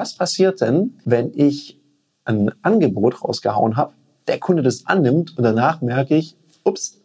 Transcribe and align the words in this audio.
Was 0.00 0.14
passiert 0.14 0.62
denn, 0.62 0.98
wenn 1.04 1.30
ich 1.34 1.78
ein 2.24 2.50
Angebot 2.62 3.22
rausgehauen 3.22 3.76
habe, 3.76 3.92
der 4.28 4.38
Kunde 4.38 4.62
das 4.62 4.86
annimmt 4.86 5.36
und 5.36 5.44
danach 5.44 5.82
merke 5.82 6.16
ich, 6.16 6.38
ups, 6.64 7.02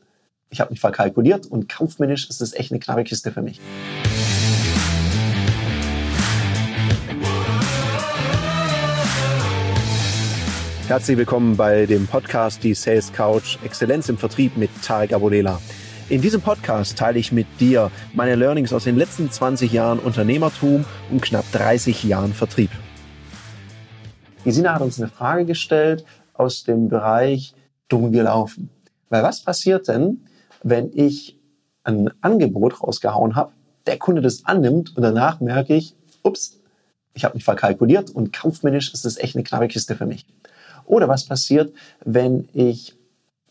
ich 0.50 0.62
habe 0.62 0.71
mich 0.71 0.79
verkalkuliert 0.79 1.46
und 1.46 1.68
kaufmännisch 1.68 2.29
ist 2.29 2.39
das 2.39 2.54
echt 2.54 2.71
eine 2.71 2.79
knappe 2.79 3.04
Kiste 3.04 3.34
für 3.34 3.42
mich. 3.42 3.60
Herzlich 10.88 11.18
willkommen 11.18 11.57
bei 11.57 11.86
dem 11.88 12.07
Podcast 12.07 12.64
Die 12.64 12.75
Sales 12.75 13.12
Couch 13.12 13.57
Exzellenz 13.66 14.07
im 14.07 14.18
Vertrieb 14.18 14.55
mit 14.55 14.70
Tarek 14.82 15.12
Abodela. 15.12 15.59
In 16.08 16.22
diesem 16.22 16.40
Podcast 16.40 17.00
teile 17.00 17.18
ich 17.18 17.32
mit 17.32 17.48
dir 17.60 17.90
meine 18.14 18.36
Learnings 18.36 18.74
aus 18.74 18.84
den 18.84 18.96
letzten 18.96 19.32
20 19.32 19.72
Jahren 19.72 19.98
Unternehmertum 19.98 20.86
und 21.10 21.24
knapp 21.24 21.52
30 21.52 22.04
Jahren 22.04 22.32
Vertrieb. 22.32 22.70
Die 24.46 24.52
Sina 24.52 24.76
hat 24.76 24.84
uns 24.84 24.99
eine 24.99 25.10
Frage 25.10 25.46
gestellt 25.46 26.05
aus 26.36 26.63
dem 26.63 26.90
Bereich 26.90 27.55
dumm 27.88 28.12
gelaufen. 28.12 28.70
Weil 29.10 29.23
was 29.23 29.41
passiert 29.41 29.88
denn, 29.88 30.27
wenn 30.62 30.91
ich 30.94 31.40
ein 31.84 32.12
Angebot 32.22 32.84
rausgehauen 32.84 33.35
habe, 33.35 33.54
der 33.88 33.98
Kunde 33.98 34.22
das 34.22 34.46
annimmt 34.46 34.96
und 34.96 35.02
danach 35.02 35.40
merke 35.40 35.74
ich, 35.74 35.96
ups, 36.22 36.60
ich 37.16 37.26
habe 37.26 37.34
mich 37.34 37.46
verkalkuliert 37.46 38.12
und 38.12 38.32
kaufmännisch 38.32 38.94
ist 38.94 39.05
das 39.05 39.18
echt 39.18 39.35
eine 39.35 39.44
knappe 39.44 39.70
Kiste 39.70 39.96
für 39.96 40.05
mich. 40.05 40.27
Oder 40.85 41.08
was 41.08 41.26
passiert, 41.26 41.74
wenn 42.04 42.48
ich 42.54 42.96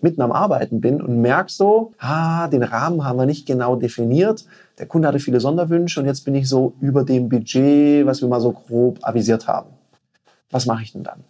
mitten 0.05 0.21
am 0.23 0.31
Arbeiten 0.31 0.81
bin 0.81 1.01
und 1.01 1.21
merke 1.21 1.51
so, 1.51 1.93
ah, 1.99 2.47
den 2.49 2.63
Rahmen 2.63 3.05
haben 3.05 3.19
wir 3.19 3.27
nicht 3.27 3.47
genau 3.47 3.75
definiert. 3.75 4.45
Der 4.79 4.87
Kunde 4.87 5.09
hatte 5.09 5.19
viele 5.19 5.41
Sonderwünsche 5.41 5.99
und 5.99 6.07
jetzt 6.07 6.25
bin 6.25 6.35
ich 6.35 6.49
so 6.49 6.75
über 6.81 7.05
dem 7.05 7.29
Budget, 7.29 8.07
was 8.07 8.21
wir 8.21 8.29
mal 8.29 8.41
so 8.41 8.53
grob 8.53 8.99
avisiert 9.03 9.49
haben. 9.49 9.71
Was 10.51 10.67
mache 10.67 10.83
ich 10.83 10.93
denn 10.93 11.03
dann? 11.03 11.25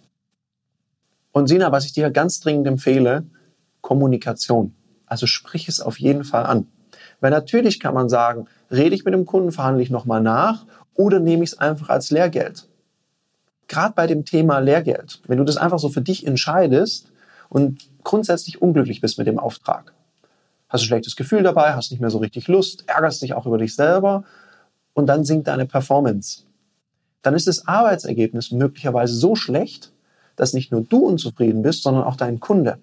Und 1.33 1.47
Sina, 1.47 1.73
was 1.73 1.87
ich 1.87 1.93
dir 1.93 2.11
ganz 2.11 2.41
dringend 2.41 2.67
empfehle, 2.67 3.25
Kommunikation. 3.81 4.75
Also 5.07 5.27
sprich 5.27 5.69
es 5.69 5.81
auf 5.81 5.99
jeden 6.01 6.25
Fall 6.25 6.45
an. 6.45 6.67
Weil 7.21 7.31
natürlich 7.31 7.79
kann 7.81 7.95
man 7.95 8.09
sagen, 8.09 8.47
rede 8.71 8.95
ich 8.95 9.05
mit 9.05 9.15
dem 9.15 9.25
Kunden, 9.25 9.53
verhandle 9.53 9.83
ich 9.83 9.91
nochmal 9.91 10.21
nach 10.21 10.67
oder 10.95 11.21
nehme 11.21 11.45
ich 11.45 11.53
es 11.53 11.59
einfach 11.59 11.89
als 11.89 12.11
Lehrgeld. 12.11 12.69
Gerade 13.69 13.95
bei 13.95 14.07
dem 14.07 14.25
Thema 14.25 14.59
Lehrgeld, 14.59 15.23
wenn 15.27 15.39
du 15.39 15.45
das 15.45 15.57
einfach 15.57 15.79
so 15.79 15.89
für 15.89 16.03
dich 16.03 16.27
entscheidest, 16.27 17.13
und 17.55 17.89
grundsätzlich 18.05 18.63
unglücklich 18.63 19.01
bist 19.01 19.19
mit 19.19 19.27
dem 19.27 19.39
Auftrag. 19.39 19.93
Hast 20.69 20.83
ein 20.83 20.87
schlechtes 20.87 21.17
Gefühl 21.17 21.43
dabei, 21.43 21.75
hast 21.75 21.91
nicht 21.91 22.01
mehr 22.01 22.11
so 22.11 22.19
richtig 22.19 22.49
Lust, 22.49 22.85
ärgerst 22.87 23.23
dich 23.23 23.35
auch 23.35 23.47
über 23.47 23.59
dich 23.59 23.75
selber 23.75 24.25
und 24.93 25.07
dann 25.07 25.25
sinkt 25.25 25.49
deine 25.49 25.67
Performance. 25.67 26.43
Dann 27.23 27.35
ist 27.35 27.47
das 27.47 27.67
Arbeitsergebnis 27.67 28.51
möglicherweise 28.51 29.15
so 29.15 29.35
schlecht, 29.35 29.93
dass 30.37 30.53
nicht 30.53 30.73
nur 30.73 30.83
du 30.83 30.99
unzufrieden 30.99 31.63
bist, 31.63 31.83
sondern 31.83 32.05
auch 32.05 32.17
dein 32.17 32.41
Kunde. 32.41 32.79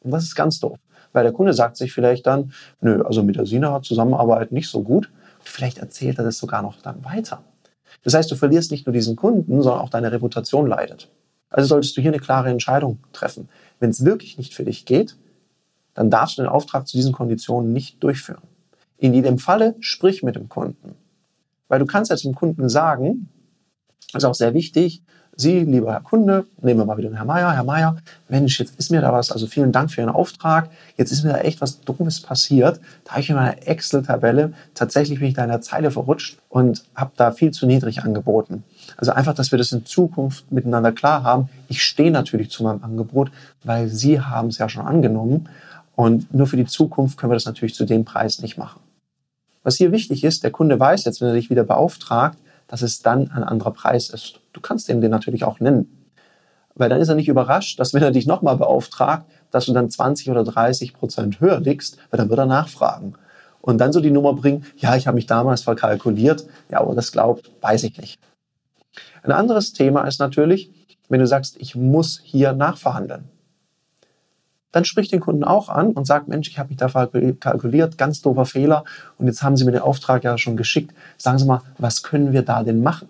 Und 0.00 0.10
das 0.10 0.24
ist 0.24 0.34
ganz 0.34 0.60
doof, 0.60 0.78
weil 1.12 1.22
der 1.24 1.32
Kunde 1.32 1.54
sagt 1.54 1.76
sich 1.76 1.92
vielleicht 1.92 2.26
dann, 2.26 2.52
nö, 2.80 3.02
also 3.02 3.22
mit 3.22 3.36
der 3.36 3.46
Sina 3.46 3.80
Zusammenarbeit 3.82 4.52
nicht 4.52 4.68
so 4.68 4.82
gut. 4.82 5.10
Vielleicht 5.42 5.78
erzählt 5.78 6.18
er 6.18 6.24
das 6.24 6.38
sogar 6.38 6.62
noch 6.62 6.80
dann 6.82 7.04
weiter. 7.04 7.42
Das 8.04 8.14
heißt, 8.14 8.30
du 8.30 8.34
verlierst 8.34 8.70
nicht 8.70 8.86
nur 8.86 8.92
diesen 8.92 9.16
Kunden, 9.16 9.62
sondern 9.62 9.80
auch 9.80 9.90
deine 9.90 10.10
Reputation 10.10 10.66
leidet. 10.66 11.08
Also 11.52 11.68
solltest 11.68 11.96
du 11.96 12.00
hier 12.00 12.10
eine 12.10 12.20
klare 12.20 12.50
Entscheidung 12.50 12.98
treffen. 13.12 13.48
Wenn 13.78 13.90
es 13.90 14.04
wirklich 14.04 14.38
nicht 14.38 14.54
für 14.54 14.64
dich 14.64 14.84
geht, 14.86 15.16
dann 15.94 16.10
darfst 16.10 16.38
du 16.38 16.42
den 16.42 16.48
Auftrag 16.48 16.88
zu 16.88 16.96
diesen 16.96 17.12
Konditionen 17.12 17.72
nicht 17.72 18.02
durchführen. 18.02 18.42
In 18.98 19.14
jedem 19.14 19.38
Falle 19.38 19.76
sprich 19.80 20.22
mit 20.22 20.36
dem 20.36 20.48
Kunden. 20.48 20.94
Weil 21.68 21.78
du 21.78 21.86
kannst 21.86 22.10
jetzt 22.10 22.24
dem 22.24 22.34
Kunden 22.34 22.68
sagen, 22.68 23.28
das 24.12 24.22
ist 24.22 24.28
auch 24.28 24.34
sehr 24.34 24.54
wichtig, 24.54 25.02
Sie, 25.34 25.60
lieber 25.60 25.92
Herr 25.92 26.02
Kunde, 26.02 26.44
nehmen 26.60 26.80
wir 26.80 26.84
mal 26.84 26.98
wieder 26.98 27.08
den 27.08 27.16
Herr 27.16 27.24
Meier. 27.24 27.54
Herr 27.54 27.64
Meier, 27.64 27.96
Mensch, 28.28 28.60
jetzt 28.60 28.78
ist 28.78 28.90
mir 28.90 29.00
da 29.00 29.14
was, 29.14 29.32
also 29.32 29.46
vielen 29.46 29.72
Dank 29.72 29.90
für 29.90 30.02
Ihren 30.02 30.10
Auftrag. 30.10 30.68
Jetzt 30.98 31.10
ist 31.10 31.24
mir 31.24 31.32
da 31.32 31.38
echt 31.38 31.62
was 31.62 31.80
Dummes 31.80 32.20
passiert. 32.20 32.80
Da 33.04 33.12
habe 33.12 33.22
ich 33.22 33.30
in 33.30 33.36
meiner 33.36 33.66
Excel-Tabelle 33.66 34.52
tatsächlich 34.74 35.20
bin 35.20 35.28
ich 35.28 35.34
da 35.34 35.44
in 35.44 35.48
der 35.48 35.62
Zeile 35.62 35.90
verrutscht 35.90 36.38
und 36.50 36.84
habe 36.94 37.12
da 37.16 37.32
viel 37.32 37.50
zu 37.50 37.66
niedrig 37.66 38.02
angeboten. 38.02 38.62
Also 38.96 39.12
einfach, 39.12 39.34
dass 39.34 39.50
wir 39.50 39.58
das 39.58 39.72
in 39.72 39.84
Zukunft 39.86 40.50
miteinander 40.50 40.92
klar 40.92 41.22
haben. 41.22 41.48
Ich 41.68 41.82
stehe 41.82 42.10
natürlich 42.10 42.50
zu 42.50 42.62
meinem 42.62 42.82
Angebot, 42.84 43.30
weil 43.64 43.88
Sie 43.88 44.20
haben 44.20 44.48
es 44.48 44.58
ja 44.58 44.68
schon 44.68 44.86
angenommen. 44.86 45.48
Und 45.94 46.32
nur 46.34 46.46
für 46.46 46.56
die 46.56 46.66
Zukunft 46.66 47.18
können 47.18 47.30
wir 47.30 47.36
das 47.36 47.46
natürlich 47.46 47.74
zu 47.74 47.84
dem 47.84 48.04
Preis 48.04 48.40
nicht 48.40 48.56
machen. 48.58 48.80
Was 49.62 49.76
hier 49.76 49.92
wichtig 49.92 50.24
ist, 50.24 50.42
der 50.42 50.50
Kunde 50.50 50.78
weiß 50.78 51.04
jetzt, 51.04 51.20
wenn 51.20 51.28
er 51.28 51.34
dich 51.34 51.50
wieder 51.50 51.64
beauftragt, 51.64 52.38
dass 52.66 52.82
es 52.82 53.02
dann 53.02 53.30
ein 53.30 53.44
anderer 53.44 53.72
Preis 53.72 54.10
ist. 54.10 54.40
Du 54.52 54.60
kannst 54.60 54.88
ihm 54.88 55.00
den 55.00 55.10
natürlich 55.10 55.44
auch 55.44 55.60
nennen. 55.60 56.08
Weil 56.74 56.88
dann 56.88 57.00
ist 57.00 57.08
er 57.08 57.14
nicht 57.14 57.28
überrascht, 57.28 57.78
dass 57.78 57.92
wenn 57.92 58.02
er 58.02 58.10
dich 58.10 58.26
nochmal 58.26 58.56
beauftragt, 58.56 59.26
dass 59.50 59.66
du 59.66 59.72
dann 59.72 59.90
20 59.90 60.30
oder 60.30 60.42
30 60.42 60.94
Prozent 60.94 61.40
höher 61.40 61.60
liegst, 61.60 61.98
weil 62.10 62.18
dann 62.18 62.30
wird 62.30 62.38
er 62.38 62.46
nachfragen. 62.46 63.14
Und 63.60 63.78
dann 63.78 63.92
so 63.92 64.00
die 64.00 64.10
Nummer 64.10 64.32
bringen, 64.32 64.64
ja, 64.76 64.96
ich 64.96 65.06
habe 65.06 65.14
mich 65.14 65.26
damals 65.26 65.62
verkalkuliert, 65.62 66.46
ja, 66.70 66.80
aber 66.80 66.94
das 66.94 67.12
glaubt, 67.12 67.50
weiß 67.60 67.84
ich 67.84 67.98
nicht. 67.98 68.18
Ein 69.22 69.32
anderes 69.32 69.72
Thema 69.72 70.06
ist 70.06 70.20
natürlich, 70.20 70.70
wenn 71.08 71.20
du 71.20 71.26
sagst, 71.26 71.56
ich 71.58 71.74
muss 71.74 72.20
hier 72.24 72.52
nachverhandeln 72.52 73.28
dann 74.72 74.86
spricht 74.86 75.12
den 75.12 75.20
Kunden 75.20 75.44
auch 75.44 75.68
an 75.68 75.92
und 75.92 76.06
sagt, 76.06 76.28
Mensch, 76.28 76.48
ich 76.48 76.58
habe 76.58 76.70
mich 76.70 76.78
da 76.78 76.88
kalkuliert, 76.88 77.98
ganz 77.98 78.22
doofer 78.22 78.46
Fehler 78.46 78.84
und 79.18 79.26
jetzt 79.26 79.42
haben 79.42 79.56
Sie 79.56 79.64
mir 79.64 79.72
den 79.72 79.82
Auftrag 79.82 80.24
ja 80.24 80.36
schon 80.38 80.56
geschickt. 80.56 80.94
Sagen 81.18 81.38
Sie 81.38 81.44
mal, 81.44 81.60
was 81.78 82.02
können 82.02 82.32
wir 82.32 82.42
da 82.42 82.64
denn 82.64 82.82
machen? 82.82 83.08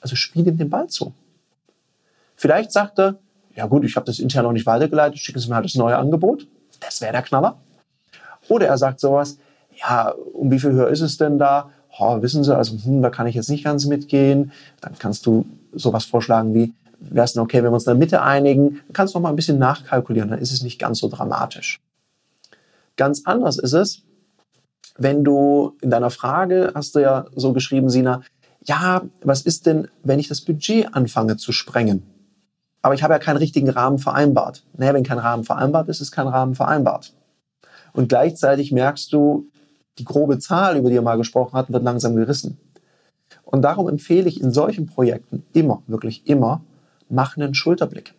Also 0.00 0.16
spiel 0.16 0.46
ihm 0.46 0.58
den 0.58 0.68
Ball 0.68 0.88
zu. 0.88 1.14
Vielleicht 2.36 2.72
sagt 2.72 2.98
er, 2.98 3.16
ja 3.54 3.66
gut, 3.66 3.84
ich 3.84 3.94
habe 3.94 4.04
das 4.04 4.18
intern 4.18 4.44
noch 4.44 4.52
nicht 4.52 4.66
weitergeleitet, 4.66 5.18
schicken 5.18 5.38
Sie 5.38 5.48
mir 5.48 5.54
halt 5.54 5.64
das 5.64 5.76
neue 5.76 5.96
Angebot. 5.96 6.48
Das 6.80 7.00
wäre 7.00 7.12
der 7.12 7.22
Knaller. 7.22 7.56
Oder 8.48 8.66
er 8.66 8.76
sagt 8.76 9.00
sowas, 9.00 9.38
ja, 9.76 10.12
um 10.32 10.50
wie 10.50 10.58
viel 10.58 10.72
höher 10.72 10.88
ist 10.88 11.00
es 11.00 11.16
denn 11.16 11.38
da? 11.38 11.70
Oh, 11.98 12.22
wissen 12.22 12.42
Sie, 12.42 12.56
also 12.56 12.76
hm, 12.76 13.02
da 13.02 13.10
kann 13.10 13.26
ich 13.26 13.34
jetzt 13.34 13.50
nicht 13.50 13.64
ganz 13.64 13.86
mitgehen. 13.86 14.52
Dann 14.80 14.94
kannst 14.98 15.26
du 15.26 15.46
sowas 15.72 16.04
vorschlagen 16.04 16.54
wie, 16.54 16.72
wäre 16.98 17.24
es 17.24 17.34
dann 17.34 17.44
okay, 17.44 17.58
wenn 17.58 17.70
wir 17.70 17.74
uns 17.74 17.86
in 17.86 17.92
der 17.92 17.98
Mitte 17.98 18.22
einigen, 18.22 18.80
dann 18.86 18.92
kannst 18.92 19.14
du 19.14 19.18
noch 19.18 19.22
mal 19.22 19.30
ein 19.30 19.36
bisschen 19.36 19.58
nachkalkulieren, 19.58 20.30
dann 20.30 20.38
ist 20.38 20.52
es 20.52 20.62
nicht 20.62 20.78
ganz 20.78 20.98
so 20.98 21.08
dramatisch. 21.08 21.80
Ganz 22.96 23.22
anders 23.24 23.58
ist 23.58 23.72
es, 23.72 24.02
wenn 24.96 25.24
du 25.24 25.76
in 25.80 25.90
deiner 25.90 26.10
Frage 26.10 26.72
hast 26.74 26.94
du 26.94 27.00
ja 27.00 27.26
so 27.34 27.52
geschrieben, 27.52 27.90
Sina, 27.90 28.22
ja, 28.62 29.02
was 29.22 29.42
ist 29.42 29.66
denn, 29.66 29.88
wenn 30.02 30.18
ich 30.18 30.28
das 30.28 30.40
Budget 30.40 30.94
anfange 30.94 31.36
zu 31.36 31.52
sprengen? 31.52 32.02
Aber 32.82 32.94
ich 32.94 33.02
habe 33.02 33.14
ja 33.14 33.18
keinen 33.18 33.38
richtigen 33.38 33.70
Rahmen 33.70 33.98
vereinbart. 33.98 34.62
Naja, 34.76 34.94
wenn 34.94 35.04
kein 35.04 35.18
Rahmen 35.18 35.44
vereinbart 35.44 35.88
ist, 35.88 36.00
ist 36.00 36.12
kein 36.12 36.28
Rahmen 36.28 36.54
vereinbart. 36.54 37.12
Und 37.92 38.08
gleichzeitig 38.08 38.72
merkst 38.72 39.12
du, 39.12 39.46
die 39.98 40.04
grobe 40.04 40.38
Zahl, 40.38 40.76
über 40.76 40.88
die 40.88 40.94
wir 40.94 41.02
mal 41.02 41.16
gesprochen 41.16 41.54
hatten, 41.54 41.72
wird 41.72 41.84
langsam 41.84 42.16
gerissen. 42.16 42.58
Und 43.44 43.62
darum 43.62 43.88
empfehle 43.88 44.28
ich 44.28 44.40
in 44.40 44.50
solchen 44.50 44.86
Projekten 44.86 45.44
immer, 45.52 45.82
wirklich 45.86 46.26
immer, 46.26 46.62
mach 47.08 47.36
einen 47.36 47.54
Schulterblick. 47.54 48.14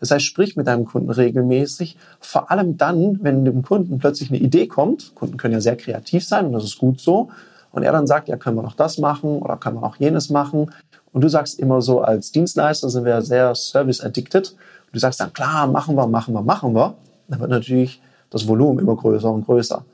Das 0.00 0.10
heißt, 0.10 0.24
sprich 0.24 0.56
mit 0.56 0.66
deinem 0.66 0.84
Kunden 0.84 1.10
regelmäßig, 1.10 1.96
vor 2.20 2.50
allem 2.50 2.76
dann, 2.76 3.18
wenn 3.22 3.44
dem 3.44 3.62
Kunden 3.62 3.98
plötzlich 3.98 4.30
eine 4.30 4.38
Idee 4.38 4.66
kommt. 4.68 5.14
Kunden 5.14 5.36
können 5.36 5.54
ja 5.54 5.60
sehr 5.60 5.76
kreativ 5.76 6.24
sein 6.24 6.46
und 6.46 6.52
das 6.52 6.64
ist 6.64 6.78
gut 6.78 7.00
so. 7.00 7.30
Und 7.72 7.82
er 7.82 7.92
dann 7.92 8.06
sagt, 8.06 8.28
ja, 8.28 8.36
können 8.36 8.56
wir 8.56 8.62
noch 8.62 8.76
das 8.76 8.98
machen 8.98 9.42
oder 9.42 9.56
können 9.56 9.76
wir 9.76 9.80
noch 9.80 9.96
jenes 9.96 10.30
machen. 10.30 10.70
Und 11.12 11.22
du 11.22 11.28
sagst 11.28 11.58
immer 11.58 11.82
so, 11.82 12.00
als 12.00 12.32
Dienstleister 12.32 12.88
sind 12.88 13.04
wir 13.04 13.20
sehr 13.22 13.54
service-addicted. 13.54 14.56
Du 14.92 14.98
sagst 14.98 15.20
dann, 15.20 15.32
klar, 15.32 15.66
machen 15.66 15.96
wir, 15.96 16.06
machen 16.06 16.32
wir, 16.32 16.42
machen 16.42 16.74
wir. 16.74 16.94
Dann 17.28 17.40
wird 17.40 17.50
natürlich 17.50 18.00
das 18.30 18.46
Volumen 18.46 18.78
immer 18.78 18.96
größer 18.96 19.30
und 19.30 19.44
größer. 19.44 19.84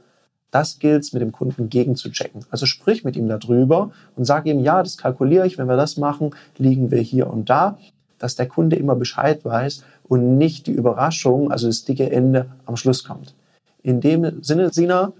Das 0.54 0.78
gilt 0.78 1.02
es 1.02 1.12
mit 1.12 1.20
dem 1.20 1.32
Kunden 1.32 1.68
gegenzuchecken. 1.68 2.44
Also 2.50 2.66
sprich 2.66 3.02
mit 3.02 3.16
ihm 3.16 3.28
darüber 3.28 3.90
und 4.16 4.24
sag 4.24 4.46
ihm, 4.46 4.60
ja, 4.60 4.82
das 4.82 4.96
kalkuliere 4.96 5.46
ich, 5.46 5.58
wenn 5.58 5.66
wir 5.68 5.76
das 5.76 5.96
machen, 5.96 6.30
liegen 6.58 6.90
wir 6.90 7.00
hier 7.00 7.28
und 7.28 7.50
da 7.50 7.76
dass 8.24 8.36
der 8.36 8.48
Kunde 8.48 8.76
immer 8.76 8.96
Bescheid 8.96 9.44
weiß 9.44 9.84
und 10.04 10.38
nicht 10.38 10.66
die 10.66 10.72
Überraschung, 10.72 11.52
also 11.52 11.66
das 11.66 11.84
dicke 11.84 12.10
Ende 12.10 12.46
am 12.64 12.76
Schluss 12.76 13.04
kommt. 13.04 13.34
In 13.82 14.00
dem 14.00 14.42
Sinne, 14.42 14.72
Sina, 14.72 15.12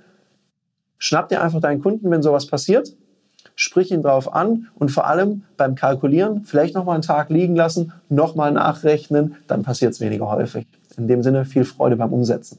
schnapp 0.97 1.29
dir 1.29 1.43
einfach 1.43 1.61
deinen 1.61 1.83
Kunden, 1.83 2.11
wenn 2.11 2.23
sowas 2.23 2.47
passiert, 2.47 2.97
sprich 3.57 3.93
ihn 3.93 4.03
drauf 4.03 4.33
an 4.33 4.69
und 4.75 4.91
vor 4.91 5.07
allem 5.07 5.43
beim 5.59 5.75
Kalkulieren 5.75 6.45
vielleicht 6.45 6.75
nochmal 6.75 6.95
einen 6.95 7.03
Tag 7.03 7.29
liegen 7.29 7.57
lassen, 7.57 7.93
nochmal 8.09 8.53
nachrechnen, 8.53 9.37
dann 9.49 9.63
passiert 9.63 9.93
es 9.93 10.01
weniger 10.01 10.31
häufig. 10.31 10.67
In 10.97 11.07
dem 11.07 11.23
Sinne 11.23 11.45
viel 11.45 11.67
Freude 11.67 11.97
beim 11.97 12.13
Umsetzen. 12.13 12.59